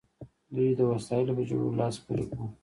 [0.55, 2.39] دوی د وسایلو په جوړولو لاس پورې کړ.